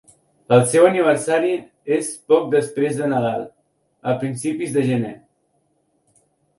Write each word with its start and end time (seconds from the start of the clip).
El 0.55 0.61
seu 0.69 0.87
aniversari 0.87 1.51
és 1.99 2.09
poc 2.33 2.49
després 2.57 2.97
de 3.03 3.13
Nadal, 3.13 3.47
a 4.15 4.19
principis 4.27 4.77
de 4.81 4.89
gener 4.93 5.17